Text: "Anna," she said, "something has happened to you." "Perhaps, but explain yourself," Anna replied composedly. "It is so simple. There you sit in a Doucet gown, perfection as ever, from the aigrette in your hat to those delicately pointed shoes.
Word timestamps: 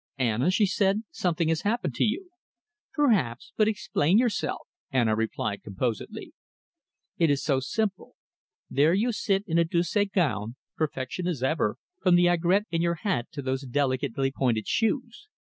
"Anna," 0.17 0.49
she 0.49 0.65
said, 0.65 1.03
"something 1.11 1.49
has 1.49 1.61
happened 1.61 1.93
to 1.93 2.03
you." 2.03 2.31
"Perhaps, 2.91 3.53
but 3.55 3.67
explain 3.67 4.17
yourself," 4.17 4.67
Anna 4.89 5.15
replied 5.15 5.61
composedly. 5.61 6.33
"It 7.19 7.29
is 7.29 7.43
so 7.43 7.59
simple. 7.59 8.15
There 8.67 8.95
you 8.95 9.11
sit 9.11 9.43
in 9.45 9.59
a 9.59 9.63
Doucet 9.63 10.11
gown, 10.11 10.55
perfection 10.75 11.27
as 11.27 11.43
ever, 11.43 11.77
from 12.01 12.15
the 12.15 12.27
aigrette 12.29 12.65
in 12.71 12.81
your 12.81 12.95
hat 12.95 13.27
to 13.33 13.43
those 13.43 13.61
delicately 13.61 14.31
pointed 14.31 14.67
shoes. 14.67 15.27